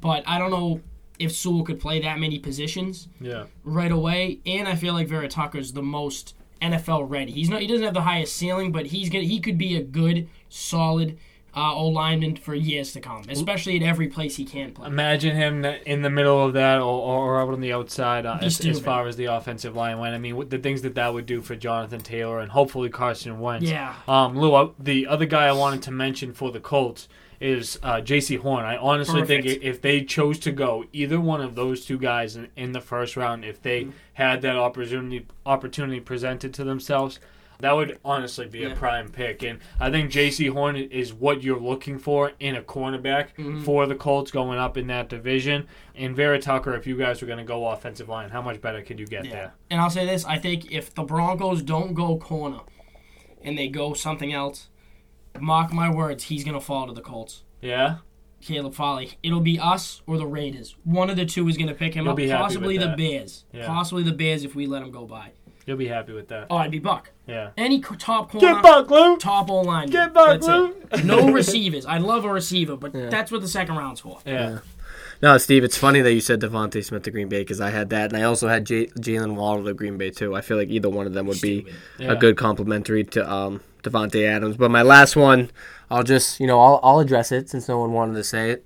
but 0.02 0.24
I 0.26 0.40
don't 0.40 0.52
know 0.52 0.80
if 1.20 1.32
Sewell 1.32 1.64
could 1.64 1.80
play 1.80 2.00
that 2.02 2.20
many 2.20 2.40
positions 2.40 3.08
Yeah. 3.22 3.46
right 3.64 3.92
away. 3.92 4.40
And 4.46 4.68
I 4.68 4.76
feel 4.76 4.94
like 4.94 5.08
Vera 5.08 5.28
Tucker's 5.28 5.74
the 5.74 5.82
most 5.84 6.36
NFL 6.62 7.10
ready. 7.10 7.32
He's 7.32 7.50
not. 7.50 7.62
He 7.62 7.68
doesn't 7.68 7.84
have 7.84 7.94
the 7.94 8.02
highest 8.02 8.36
ceiling, 8.36 8.72
but 8.72 8.88
he's 8.88 9.10
gonna. 9.10 9.26
He 9.26 9.40
could 9.40 9.58
be 9.58 9.76
a 9.76 9.84
good, 9.84 10.28
solid 10.50 11.18
uh, 11.56 11.74
old 11.74 11.94
lineman 11.94 12.36
for 12.36 12.54
years 12.54 12.92
to 12.94 13.00
come, 13.00 13.24
especially 13.30 13.78
at 13.78 13.84
every 13.84 14.08
place 14.08 14.36
he 14.36 14.44
can 14.44 14.72
play. 14.74 14.88
Imagine 14.88 15.36
him 15.36 15.64
in 15.64 16.02
the 16.02 16.10
middle 16.10 16.44
of 16.46 16.54
that, 16.54 16.80
or, 16.80 16.84
or 16.84 17.42
out 17.42 17.54
on 17.54 17.62
the 17.62 17.72
outside, 17.72 18.26
uh, 18.26 18.38
as, 18.42 18.60
as 18.66 18.80
far 18.82 19.08
as 19.08 19.16
the 19.16 19.26
offensive 19.26 19.74
line 19.76 19.98
went. 20.00 20.14
I 20.14 20.18
mean, 20.18 20.50
the 20.50 20.58
things 20.58 20.82
that 20.82 20.96
that 20.96 21.14
would 21.14 21.26
do 21.26 21.42
for 21.42 21.56
Jonathan 21.56 22.02
Taylor 22.02 22.40
and 22.40 22.52
hopefully 22.52 22.90
Carson 22.90 23.40
Wentz. 23.40 23.70
Yeah. 23.70 23.94
Um, 24.08 24.38
Lou, 24.38 24.54
uh, 24.54 24.72
the 24.80 25.08
other 25.08 25.26
guy 25.26 25.46
I 25.48 25.54
wanted 25.54 25.82
to 25.84 25.92
mention 25.92 26.34
for 26.34 26.52
the 26.52 26.60
Colts 26.60 27.08
is 27.40 27.78
uh, 27.84 27.96
Jaycee 28.02 28.40
Horn. 28.40 28.66
I 28.66 28.78
honestly 28.78 29.24
think 29.26 29.46
Perfect. 29.46 29.64
i- 29.64 29.68
if 29.68 29.82
they 29.82 30.04
chose 30.04 30.40
to 30.40 30.52
go 30.52 30.86
either 30.94 31.20
one 31.20 31.42
of 31.42 31.56
those 31.56 31.86
two 31.86 31.98
guys 31.98 32.36
in, 32.36 32.48
in 32.56 32.72
the 32.72 32.82
first 32.82 33.16
round, 33.18 33.44
if 33.46 33.62
they 33.62 33.82
Mm-hmm. 33.84 33.92
had 34.14 34.42
that 34.44 34.56
opportunity 34.56 35.26
opportunity 35.46 36.00
presented 36.00 36.54
to 36.56 36.64
themselves, 36.64 37.20
that 37.60 37.72
would 37.74 37.98
honestly 38.04 38.46
be 38.48 38.64
a 38.66 38.76
prime 38.76 39.08
pick. 39.10 39.42
And 39.44 39.60
I 39.80 39.90
think 39.90 40.12
Jaycee 40.12 40.52
Horn 40.52 40.76
is 40.76 41.14
what 41.14 41.42
you're 41.42 41.60
looking 41.60 42.00
for 42.00 42.34
in 42.40 42.56
a 42.56 42.62
cornerback 42.62 43.30
Mm-hmm. 43.38 43.64
for 43.64 43.86
the 43.88 43.96
Colts 43.96 44.30
going 44.32 44.60
up 44.60 44.76
in 44.78 44.88
that 44.88 45.08
division. 45.08 45.68
And 45.96 46.16
Vera 46.16 46.38
Tucker, 46.40 46.74
if 46.76 46.86
you 46.86 46.98
guys 46.98 47.22
were 47.22 47.28
going 47.28 47.40
to 47.40 47.46
go 47.46 47.68
offensive 47.68 48.10
line, 48.10 48.30
how 48.30 48.42
much 48.42 48.60
better 48.62 48.82
could 48.82 49.00
you 49.00 49.06
get 49.08 49.24
Yeah. 49.26 49.32
there? 49.32 49.54
And 49.70 49.80
I'll 49.82 49.90
say 49.90 50.06
this: 50.06 50.26
I 50.26 50.38
think 50.38 50.70
if 50.72 50.94
the 50.94 51.04
Broncos 51.04 51.62
don't 51.62 51.94
go 51.94 52.18
corner, 52.18 52.60
and 53.42 53.58
they 53.58 53.68
go 53.70 53.94
something 53.94 54.34
else, 54.34 54.68
mark 55.42 55.72
my 55.74 55.90
words, 55.94 56.26
he's 56.26 56.44
gonna 56.44 56.62
fall 56.62 56.88
to 56.88 56.94
the 56.94 57.02
Colts. 57.02 57.44
Yeah? 57.62 57.98
Caleb 58.42 58.74
Farley. 58.76 59.12
It'll 59.24 59.42
be 59.42 59.58
us 59.60 60.02
or 60.06 60.18
the 60.18 60.28
Raiders. 60.28 60.76
One 60.84 61.10
of 61.10 61.16
the 61.16 61.26
two 61.26 61.48
is 61.48 61.58
gonna 61.58 61.74
pick 61.74 61.94
him 61.96 62.04
You'll 62.06 62.12
up. 62.12 62.18
be 62.18 62.28
happy 62.28 62.44
Possibly 62.44 62.78
with 62.78 62.82
the 62.84 62.88
that. 62.90 62.98
Bears. 62.98 63.46
Yeah. 63.52 63.66
Possibly 63.66 64.04
the 64.04 64.12
Bears 64.12 64.44
if 64.44 64.54
we 64.56 64.68
let 64.68 64.82
him 64.84 64.92
go 64.92 65.06
by. 65.06 65.32
You'll 65.66 65.78
be 65.78 65.88
happy 65.88 66.14
with 66.14 66.28
that. 66.28 66.46
Oh, 66.52 66.58
I'd 66.58 66.70
be 66.70 66.78
Buck. 66.78 67.10
Yeah. 67.26 67.50
Any 67.58 67.80
co- 67.82 67.96
top 67.96 68.30
corner. 68.32 68.54
Get 68.54 68.62
back, 68.62 68.88
Lou! 68.92 69.18
top 69.18 69.50
O 69.50 69.62
line. 69.62 69.90
Get 69.90 70.14
back, 70.14 70.42
That's 70.42 70.48
Lou! 70.48 70.76
it. 70.92 71.04
No 71.06 71.32
receivers. 71.32 71.88
I 71.88 71.98
love 71.98 72.24
a 72.24 72.32
receiver, 72.32 72.78
but 72.78 72.94
that's 72.94 73.32
what 73.32 73.42
the 73.42 73.48
second 73.48 73.76
round's 73.76 74.00
for. 74.00 74.20
Yeah. 74.28 74.60
No, 75.26 75.40
Steve, 75.40 75.64
it's 75.64 75.76
funny 75.76 76.02
that 76.02 76.14
you 76.14 76.22
said 76.22 76.40
DeVonta 76.40 76.86
Smith 76.86 77.02
to 77.02 77.10
Green 77.10 77.28
Bay 77.30 77.40
because 77.42 77.60
I 77.60 77.72
had 77.72 77.90
that, 77.90 78.14
and 78.14 78.22
I 78.22 78.26
also 78.28 78.48
had 78.48 78.64
J- 78.64 78.86
Jalen 79.00 79.34
Waddle 79.34 79.66
to 79.66 79.74
Green 79.74 79.98
Bay 79.98 80.12
too. 80.12 80.36
I 80.36 80.42
feel 80.42 80.56
like 80.56 80.70
either 80.70 80.88
one 80.88 81.08
of 81.08 81.14
them 81.14 81.26
would 81.26 81.42
be 81.42 81.66
Yeah. 81.98 82.12
a 82.12 82.16
good 82.16 82.38
complementary 82.38 83.04
to 83.06 83.28
um, 83.28 83.62
Davante 83.82 84.24
Adams. 84.24 84.56
But 84.56 84.70
my 84.70 84.84
last 84.84 85.16
one, 85.16 85.50
I'll 85.90 86.04
just 86.04 86.40
you 86.40 86.46
know 86.46 86.62
I'll, 86.62 86.80
I'll 86.84 87.00
address 87.00 87.32
it 87.32 87.50
since 87.50 87.68
no 87.68 87.80
one 87.80 87.92
wanted 87.92 88.14
to 88.18 88.24
say 88.24 88.52
it. 88.52 88.66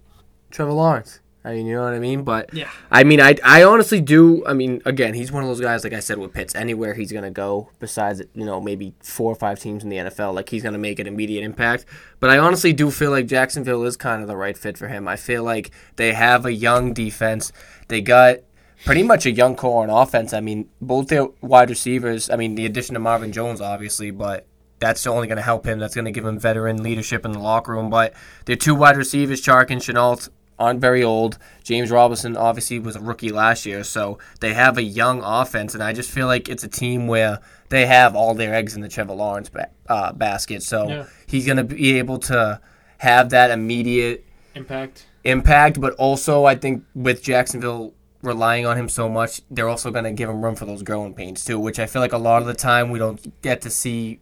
Trevor 0.52 0.74
Lawrence. 0.74 1.22
I 1.44 1.54
mean, 1.54 1.68
you 1.68 1.76
know 1.76 1.84
what 1.84 1.94
I 1.94 2.00
mean? 2.00 2.24
But 2.24 2.54
Yeah. 2.54 2.70
I 2.92 3.04
mean, 3.04 3.22
I, 3.22 3.36
I 3.44 3.64
honestly 3.64 4.02
do. 4.02 4.46
I 4.46 4.54
mean, 4.54 4.82
again, 4.86 5.14
he's 5.14 5.32
one 5.32 5.44
of 5.44 5.50
those 5.50 5.62
guys, 5.62 5.84
like 5.84 5.94
I 5.94 6.02
said, 6.02 6.18
with 6.18 6.34
Pitts, 6.34 6.54
anywhere 6.54 6.94
he's 6.94 7.12
going 7.12 7.24
to 7.24 7.32
go, 7.32 7.70
besides, 7.80 8.22
you 8.34 8.46
know, 8.46 8.60
maybe 8.60 8.94
four 9.00 9.32
or 9.32 9.36
five 9.36 9.60
teams 9.60 9.84
in 9.84 9.90
the 9.90 9.98
NFL, 9.98 10.34
like 10.34 10.50
he's 10.50 10.64
going 10.64 10.74
to 10.74 10.80
make 10.80 11.00
an 11.00 11.08
immediate 11.08 11.44
impact. 11.44 11.86
But 12.20 12.30
I 12.30 12.38
honestly 12.38 12.74
do 12.74 12.92
feel 12.92 13.12
like 13.12 13.28
Jacksonville 13.28 13.84
is 13.84 13.96
kind 13.96 14.22
of 14.22 14.28
the 14.28 14.36
right 14.36 14.58
fit 14.58 14.78
for 14.78 14.90
him. 14.90 15.08
I 15.08 15.16
feel 15.16 15.44
like 15.44 15.72
they 15.96 16.14
have 16.14 16.46
a 16.46 16.54
young 16.54 16.94
defense. 16.94 17.54
They 17.88 18.02
got 18.02 18.40
pretty 18.84 19.04
much 19.04 19.26
a 19.26 19.32
young 19.32 19.56
core 19.56 19.84
on 19.84 19.90
offense. 19.90 20.34
I 20.34 20.42
mean, 20.42 20.70
both 20.82 21.08
their 21.08 21.28
wide 21.42 21.70
receivers, 21.70 22.30
I 22.30 22.36
mean, 22.36 22.56
the 22.56 22.66
addition 22.66 22.98
of 22.98 23.02
Marvin 23.02 23.32
Jones, 23.32 23.62
obviously, 23.62 24.12
but 24.12 24.46
that's 24.80 25.06
only 25.06 25.28
going 25.28 25.38
to 25.38 25.44
help 25.44 25.66
him. 25.66 25.80
That's 25.80 25.96
going 25.96 26.06
to 26.06 26.12
give 26.12 26.26
him 26.26 26.40
veteran 26.40 26.84
leadership 26.84 27.26
in 27.26 27.32
the 27.32 27.40
locker 27.40 27.74
room. 27.74 27.90
But 27.90 28.14
their 28.46 28.56
two 28.56 28.76
wide 28.76 28.98
receivers, 28.98 29.42
Chark 29.42 29.70
and 29.70 29.82
Shenault, 29.82 30.30
aren't 30.60 30.82
very 30.82 31.04
old. 31.04 31.38
James 31.64 31.90
Robinson 31.90 32.36
obviously 32.38 32.78
was 32.80 32.96
a 32.96 33.00
rookie 33.00 33.30
last 33.32 33.66
year, 33.66 33.84
so 33.84 34.20
they 34.42 34.54
have 34.54 34.78
a 34.78 34.84
young 34.84 35.22
offense, 35.24 35.74
and 35.74 35.82
I 35.82 35.94
just 35.94 36.12
feel 36.12 36.28
like 36.28 36.50
it's 36.50 36.64
a 36.64 36.68
team 36.68 37.08
where 37.08 37.40
they 37.70 37.86
have 37.86 38.16
all 38.16 38.34
their 38.34 38.54
eggs 38.54 38.76
in 38.76 38.82
the 38.82 38.90
Trevor 38.90 39.14
Lawrence 39.14 39.50
ba- 39.50 39.70
uh, 39.88 40.12
basket. 40.14 40.62
So 40.64 40.88
Yeah. 40.90 41.06
he's 41.28 41.46
going 41.46 41.58
to 41.58 41.64
be 41.64 41.98
able 41.98 42.20
to 42.20 42.60
have 42.98 43.30
that 43.30 43.52
immediate 43.52 44.26
Impact. 44.56 45.06
impact, 45.24 45.80
but 45.80 45.94
also 45.94 46.46
I 46.46 46.56
think 46.56 46.84
with 46.94 47.24
Jacksonville 47.24 47.94
relying 48.22 48.66
on 48.66 48.78
him 48.78 48.90
so 48.90 49.08
much, 49.08 49.42
they're 49.50 49.70
also 49.70 49.92
going 49.92 50.04
to 50.04 50.12
give 50.12 50.30
him 50.30 50.44
room 50.44 50.56
for 50.56 50.66
those 50.66 50.84
growing 50.84 51.14
pains 51.14 51.46
too, 51.46 51.58
which 51.58 51.80
I 51.80 51.86
feel 51.86 52.02
like 52.02 52.12
a 52.12 52.18
lot 52.18 52.42
of 52.42 52.48
the 52.50 52.54
time 52.54 52.90
we 52.92 53.00
don't 53.00 53.42
get 53.42 53.62
to 53.62 53.70
see 53.70 54.20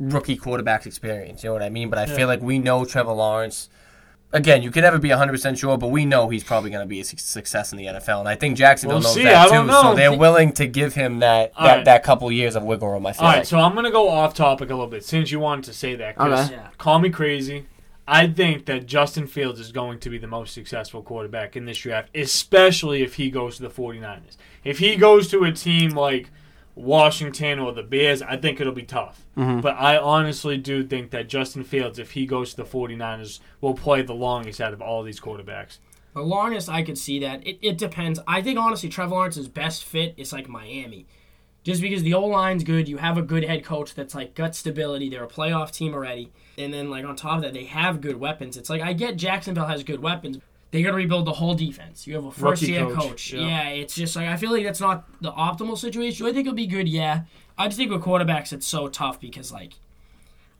rookie 0.00 0.36
quarterbacks 0.36 0.86
experience. 0.86 1.44
You 1.44 1.50
know 1.50 1.54
what 1.54 1.62
I 1.62 1.68
mean? 1.70 1.88
But 1.88 2.00
I 2.00 2.06
Yeah. 2.06 2.16
feel 2.16 2.26
like 2.28 2.42
we 2.42 2.58
know 2.58 2.84
Trevor 2.84 3.12
Lawrence. 3.12 3.68
Again, 4.32 4.62
you 4.62 4.70
can 4.70 4.82
never 4.82 4.98
be 4.98 5.08
100% 5.10 5.56
sure, 5.56 5.78
but 5.78 5.88
we 5.88 6.04
know 6.04 6.28
he's 6.28 6.42
probably 6.44 6.68
going 6.70 6.82
to 6.82 6.88
be 6.88 7.00
a 7.00 7.04
success 7.04 7.72
in 7.72 7.78
the 7.78 7.86
NFL. 7.86 8.20
And 8.20 8.28
I 8.28 8.34
think 8.34 8.56
Jacksonville 8.58 8.98
We'll 8.98 9.04
knows 9.04 9.14
see. 9.14 9.22
that 9.22 9.36
I 9.36 9.44
too. 9.46 9.54
don't 9.54 9.66
know. 9.68 9.82
So 9.82 9.94
they're 9.94 10.16
willing 10.16 10.52
to 10.54 10.66
give 10.66 10.94
him 10.94 11.20
that, 11.20 11.54
that, 11.54 11.60
right. 11.76 11.84
that 11.84 12.02
couple 12.02 12.30
years 12.32 12.56
of 12.56 12.64
wiggle 12.64 12.88
room, 12.90 13.06
I 13.06 13.12
feel 13.12 13.22
All 13.24 13.30
right, 13.30 13.38
like. 13.38 13.46
so 13.46 13.58
I'm 13.58 13.74
gonna 13.74 13.90
go 13.92 14.08
off 14.08 14.34
topic 14.34 14.68
a 14.70 14.74
little 14.74 14.90
bit 14.90 15.04
since 15.04 15.30
you 15.30 15.38
wanted 15.40 15.64
to 15.66 15.72
say 15.72 15.94
that. 15.94 16.16
'cause 16.16 16.46
Okay. 16.50 16.56
Yeah. 16.56 16.68
Call 16.76 16.98
me 16.98 17.08
crazy. 17.08 17.66
I 18.08 18.26
think 18.26 18.66
that 18.66 18.86
Justin 18.86 19.26
Fields 19.26 19.58
is 19.58 19.72
going 19.72 19.98
to 20.00 20.10
be 20.10 20.18
the 20.18 20.26
most 20.28 20.54
successful 20.54 21.02
quarterback 21.02 21.56
in 21.56 21.64
this 21.64 21.78
draft, 21.78 22.08
especially 22.14 23.02
if 23.02 23.14
he 23.14 23.30
goes 23.30 23.56
to 23.56 23.62
the 23.62 23.70
49ers. 23.70 24.36
If 24.64 24.78
he 24.80 24.96
goes 24.96 25.28
to 25.30 25.44
a 25.44 25.52
team 25.52 25.90
like 25.90 26.30
Washington 26.76 27.58
or 27.58 27.72
the 27.72 27.82
Bears, 27.82 28.22
I 28.22 28.36
think 28.36 28.60
it'll 28.60 28.72
be 28.72 28.82
tough. 28.82 29.24
Mm-hmm. 29.36 29.60
But 29.60 29.76
I 29.78 29.96
honestly 29.96 30.58
do 30.58 30.86
think 30.86 31.10
that 31.10 31.28
Justin 31.28 31.64
Fields, 31.64 31.98
if 31.98 32.12
he 32.12 32.26
goes 32.26 32.50
to 32.50 32.56
the 32.58 32.64
49ers, 32.64 33.40
will 33.60 33.74
play 33.74 34.02
the 34.02 34.14
longest 34.14 34.60
out 34.60 34.72
of 34.74 34.82
all 34.82 35.02
these 35.02 35.18
quarterbacks. 35.18 35.78
The 36.14 36.22
longest 36.22 36.68
I 36.68 36.82
could 36.82 36.98
see 36.98 37.18
that, 37.20 37.46
it, 37.46 37.58
it 37.62 37.78
depends. 37.78 38.20
I 38.26 38.42
think 38.42 38.58
honestly, 38.58 38.88
Trevor 38.88 39.14
Lawrence's 39.14 39.48
best 39.48 39.84
fit 39.84 40.14
is 40.16 40.32
like 40.32 40.48
Miami. 40.48 41.06
Just 41.64 41.82
because 41.82 42.02
the 42.02 42.14
O 42.14 42.24
line's 42.24 42.62
good, 42.62 42.88
you 42.88 42.98
have 42.98 43.18
a 43.18 43.22
good 43.22 43.42
head 43.42 43.64
coach 43.64 43.94
that's 43.94 44.14
like 44.14 44.34
gut 44.34 44.54
stability. 44.54 45.08
They're 45.08 45.24
a 45.24 45.28
playoff 45.28 45.72
team 45.72 45.94
already, 45.94 46.30
and 46.56 46.72
then 46.72 46.90
like 46.90 47.04
on 47.04 47.16
top 47.16 47.38
of 47.38 47.42
that, 47.42 47.54
they 47.54 47.64
have 47.64 48.00
good 48.00 48.20
weapons. 48.20 48.56
It's 48.56 48.70
like 48.70 48.82
I 48.82 48.92
get 48.92 49.16
Jacksonville 49.16 49.66
has 49.66 49.82
good 49.82 50.00
weapons. 50.00 50.38
They 50.72 50.82
got 50.82 50.90
to 50.90 50.96
rebuild 50.96 51.26
the 51.26 51.32
whole 51.32 51.54
defense. 51.54 52.06
You 52.06 52.14
have 52.16 52.24
a 52.24 52.30
first 52.30 52.62
Rookie 52.62 52.72
year 52.72 52.86
coach, 52.86 52.96
coach. 52.96 53.32
yeah. 53.32 53.46
Yeah. 53.46 53.68
it's 53.68 53.94
just 53.94 54.16
like 54.16 54.28
I 54.28 54.36
feel 54.36 54.50
like 54.52 54.64
that's 54.64 54.80
not 54.80 55.04
the 55.22 55.32
optimal 55.32 55.78
situation. 55.78 56.24
Do 56.26 56.30
I 56.30 56.34
think 56.34 56.46
it'll 56.46 56.56
be 56.56 56.66
good? 56.66 56.88
Yeah. 56.88 57.22
I 57.56 57.66
just 57.66 57.78
think 57.78 57.90
with 57.90 58.02
quarterbacks, 58.02 58.52
it's 58.52 58.66
so 58.66 58.88
tough 58.88 59.20
because 59.20 59.52
like 59.52 59.74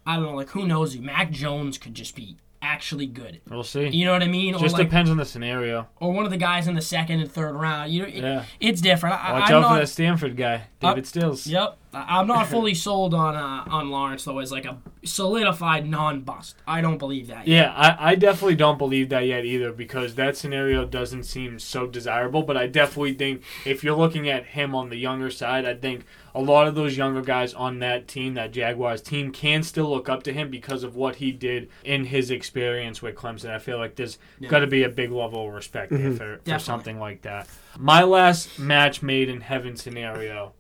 I 0.07 0.15
don't 0.17 0.25
know, 0.25 0.35
like 0.35 0.51
who 0.51 0.67
knows 0.67 0.95
you? 0.95 1.03
Mac 1.03 1.31
Jones 1.33 1.77
could 1.79 1.95
just 1.95 2.15
be 2.15 2.37
actually 2.63 3.07
good. 3.07 3.41
We'll 3.51 3.63
see. 3.65 3.89
You 3.89 4.05
know 4.07 4.13
what 4.13 4.23
I 4.23 4.29
mean? 4.29 4.57
Just 4.59 4.75
like, 4.75 4.87
depends 4.87 5.11
on 5.11 5.17
the 5.19 5.25
scenario. 5.25 5.89
or 6.01 6.13
one 6.13 6.25
of 6.25 6.31
the 6.31 6.37
guys 6.37 6.67
in 6.69 6.75
the 6.75 6.81
second 6.83 7.21
and 7.21 7.31
third 7.31 7.55
round. 7.55 7.93
You 7.93 8.03
know, 8.03 8.09
it- 8.09 8.15
Yeah. 8.15 8.45
it's 8.61 8.81
different. 8.81 9.23
I, 9.23 9.33
Watch 9.33 9.51
I'm 9.51 9.57
out 9.57 9.61
not, 9.63 9.75
for 9.75 9.81
that 9.81 9.87
Stanford 9.89 10.37
guy, 10.37 10.63
David 10.81 11.05
uh, 11.05 11.07
Stills. 11.07 11.47
Yep, 11.47 11.77
I'm 12.07 12.27
not 12.27 12.47
fully 12.49 12.75
sold 12.75 13.15
on 13.15 13.35
uh, 13.35 13.65
on 13.71 13.91
Lawrence 13.91 14.25
though 14.25 14.39
as 14.39 14.53
like 14.53 14.65
a 14.65 14.79
solidified 15.05 15.89
non-bust. 15.89 16.57
I 16.67 16.81
don't 16.81 16.99
believe 16.99 17.29
that. 17.29 17.47
yet. 17.47 17.49
Yeah, 17.49 17.73
I, 17.75 18.13
I 18.13 18.15
definitely 18.15 18.57
don't 18.57 18.79
believe 18.79 19.09
that 19.11 19.27
yet 19.27 19.45
either 19.45 19.73
because 19.73 20.15
that 20.17 20.37
scenario 20.37 20.85
doesn't 20.85 21.25
seem 21.25 21.59
so 21.59 21.87
desirable. 21.87 22.43
But 22.43 22.57
I 22.57 22.67
definitely 22.67 23.15
think 23.15 23.43
if 23.65 23.85
you're 23.85 23.97
looking 23.97 24.29
at 24.29 24.47
him 24.47 24.75
on 24.75 24.91
the 24.91 24.97
younger 24.97 25.31
side, 25.31 25.65
I 25.65 25.75
think 25.75 26.05
a 26.35 26.41
lot 26.41 26.69
of 26.69 26.75
those 26.75 26.99
younger 26.99 27.23
guys 27.23 27.55
on 27.55 27.79
that 27.79 28.07
team, 28.07 28.35
that 28.35 28.53
Jaguars 28.53 29.01
team, 29.01 29.33
can 29.33 29.63
still 29.63 29.89
look 29.89 30.09
up 30.11 30.23
to 30.25 30.33
him 30.35 30.51
because 30.51 30.83
of 30.83 30.95
what 30.95 31.17
he 31.17 31.33
did 31.33 31.71
in 31.83 32.05
his 32.05 32.31
experience 32.31 33.01
with 33.01 33.15
Clemson. 33.15 33.51
I 33.51 33.59
feel 33.59 33.79
like 33.79 33.97
there's 33.97 34.19
got 34.49 34.59
to 34.59 34.67
be 34.67 34.83
a 34.83 34.89
big 34.91 35.11
level 35.11 35.49
of 35.49 35.55
respect 35.55 35.93
there 35.93 36.13
for, 36.13 36.41
for 36.45 36.59
something 36.59 37.01
like 37.01 37.23
that. 37.23 37.49
My 37.79 38.03
last 38.03 38.59
match 38.59 39.03
made 39.03 39.31
in 39.31 39.41
heaven 39.41 39.77
scenario. 39.77 40.53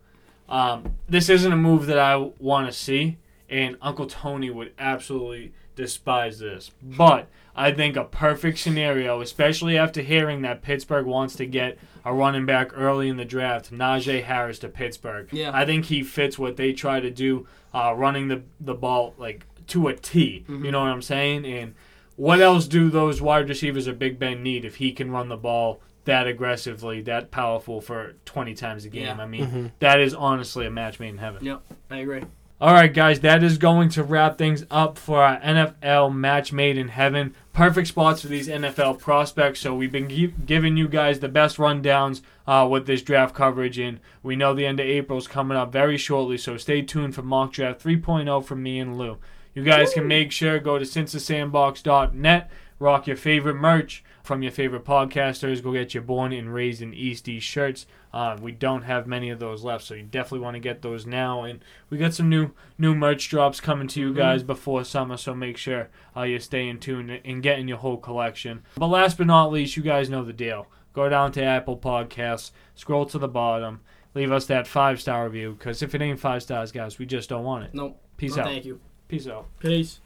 Um, 0.48 0.94
this 1.08 1.28
isn't 1.28 1.52
a 1.52 1.56
move 1.56 1.86
that 1.86 1.98
I 1.98 2.16
want 2.38 2.66
to 2.66 2.72
see, 2.72 3.18
and 3.48 3.76
Uncle 3.82 4.06
Tony 4.06 4.50
would 4.50 4.72
absolutely 4.78 5.52
despise 5.74 6.38
this. 6.38 6.70
But 6.82 7.28
I 7.54 7.72
think 7.72 7.96
a 7.96 8.04
perfect 8.04 8.58
scenario, 8.58 9.20
especially 9.20 9.78
after 9.78 10.02
hearing 10.02 10.42
that 10.42 10.62
Pittsburgh 10.62 11.06
wants 11.06 11.36
to 11.36 11.46
get 11.46 11.78
a 12.04 12.12
running 12.12 12.46
back 12.46 12.70
early 12.76 13.08
in 13.08 13.16
the 13.16 13.24
draft, 13.24 13.72
Najee 13.72 14.24
Harris 14.24 14.58
to 14.60 14.68
Pittsburgh. 14.68 15.28
Yeah. 15.32 15.50
I 15.52 15.64
think 15.64 15.86
he 15.86 16.02
fits 16.02 16.38
what 16.38 16.56
they 16.56 16.72
try 16.72 17.00
to 17.00 17.10
do, 17.10 17.46
uh, 17.74 17.94
running 17.96 18.28
the 18.28 18.42
the 18.60 18.74
ball 18.74 19.14
like 19.18 19.46
to 19.68 19.88
a 19.88 19.96
T. 19.96 20.44
You 20.48 20.70
know 20.70 20.80
what 20.80 20.88
I'm 20.88 21.02
saying? 21.02 21.44
And 21.44 21.74
what 22.16 22.40
else 22.40 22.66
do 22.66 22.88
those 22.88 23.20
wide 23.20 23.48
receivers 23.48 23.88
or 23.88 23.92
Big 23.92 24.18
Ben 24.18 24.42
need 24.42 24.64
if 24.64 24.76
he 24.76 24.92
can 24.92 25.10
run 25.10 25.28
the 25.28 25.36
ball 25.36 25.80
that 26.06 26.26
aggressively, 26.26 27.02
that 27.02 27.30
powerful 27.30 27.80
for 27.80 28.14
20 28.25 28.54
times 28.54 28.84
a 28.84 28.88
game? 28.88 29.04
Yeah. 29.18 29.22
I 29.22 29.26
mean, 29.26 29.72
that 29.78 30.00
is 30.00 30.14
honestly 30.14 30.66
a 30.66 30.70
match 30.70 30.98
made 30.98 31.10
in 31.10 31.18
heaven. 31.18 31.44
Yep, 31.44 31.62
I 31.90 31.96
agree. 31.98 32.22
All 32.58 32.72
right, 32.72 32.92
guys, 32.92 33.20
that 33.20 33.42
is 33.42 33.58
going 33.58 33.90
to 33.90 34.02
wrap 34.02 34.38
things 34.38 34.64
up 34.70 34.96
for 34.96 35.22
our 35.22 35.38
NFL 35.40 36.14
match 36.14 36.54
made 36.54 36.78
in 36.78 36.88
heaven. 36.88 37.34
Perfect 37.52 37.88
spots 37.88 38.22
for 38.22 38.28
these 38.28 38.48
NFL 38.48 38.98
prospects. 38.98 39.60
So 39.60 39.75
we've 39.75 39.92
been 39.92 40.08
gi- 40.08 40.32
giving 40.46 40.78
you 40.78 40.88
guys 40.88 41.20
the 41.20 41.28
best 41.28 41.58
rundowns 41.58 42.22
uh, 42.46 42.66
with 42.70 42.86
this 42.86 43.02
draft 43.02 43.34
coverage, 43.34 43.78
and 43.78 44.00
we 44.22 44.36
know 44.36 44.54
the 44.54 44.64
end 44.64 44.80
of 44.80 44.86
April 44.86 45.18
is 45.18 45.28
coming 45.28 45.58
up 45.58 45.70
very 45.70 45.98
shortly. 45.98 46.38
So 46.38 46.56
stay 46.56 46.80
tuned 46.80 47.14
for 47.14 47.20
mock 47.22 47.52
draft 47.52 47.84
3.0 47.84 48.42
from 48.42 48.62
me 48.62 48.78
and 48.80 48.96
Lou. 48.96 49.18
You 49.54 49.62
guys 49.62 49.92
can 49.92 50.08
make 50.08 50.32
sure 50.32 50.58
go 50.58 50.78
to 50.78 50.84
sincethesandbox.net, 50.86 52.50
rock 52.78 53.06
your 53.06 53.16
favorite 53.16 53.54
merch 53.54 54.04
from 54.23 54.42
your 54.42 54.52
favorite 54.52 54.85
podcasters. 54.85 55.62
Go 55.62 55.73
get 55.73 55.95
your 55.95 56.02
Born 56.02 56.33
and 56.33 56.52
Raised 56.52 56.83
in 56.83 56.92
East 56.92 57.28
East 57.28 57.47
shirts. 57.47 57.87
Uh, 58.12 58.37
we 58.40 58.52
don't 58.52 58.83
have 58.83 59.06
many 59.06 59.30
of 59.30 59.38
those 59.38 59.62
left, 59.64 59.85
so 59.85 59.95
you 59.95 60.02
definitely 60.02 60.40
want 60.40 60.54
to 60.54 60.61
get 60.61 60.83
those 60.83 61.06
now. 61.06 61.45
And 61.45 61.61
we 61.90 61.99
got 61.99 62.14
some 62.14 62.28
new 62.28 62.50
new 62.78 62.95
merch 62.95 63.28
drops 63.28 63.61
coming 63.61 63.88
to 63.88 64.00
you 64.00 64.14
guys 64.14 64.42
before 64.42 64.85
summer, 64.85 65.16
so 65.16 65.35
make 65.35 65.56
sure 65.56 65.88
uh, 66.16 66.23
you're 66.23 66.40
staying 66.40 66.80
tuned 66.80 67.11
and 67.25 67.42
getting 67.42 67.68
your 67.68 67.78
whole 67.78 67.99
collection. 67.99 68.62
But 68.76 68.88
last 68.88 69.18
but 69.18 69.26
not 69.26 69.52
least, 69.52 69.76
you 69.76 69.83
guys 69.83 70.11
know 70.11 70.25
the 70.25 70.33
deal. 70.33 70.66
Go 70.92 71.09
down 71.11 71.30
to 71.33 71.42
Apple 71.45 71.76
Podcasts, 71.76 72.52
scroll 72.75 73.04
to 73.06 73.18
the 73.18 73.28
bottom, 73.28 73.80
leave 74.14 74.33
us 74.33 74.47
that 74.47 74.66
five 74.66 75.00
star 75.00 75.25
review. 75.25 75.54
Because 75.59 75.83
if 75.83 75.95
it 75.95 76.00
ain't 76.00 76.18
five 76.18 76.42
stars, 76.42 76.73
guys, 76.73 76.99
we 76.99 77.04
just 77.06 77.28
don't 77.28 77.45
want 77.45 77.64
it. 77.64 77.75
Nope. 77.75 78.00
Peace 78.16 78.37
No, 78.37 78.42
out. 78.42 78.49
Thank 78.49 78.64
you. 78.64 78.80
Peace 79.09 79.28
out. 79.28 79.47
Peace. 79.61 80.00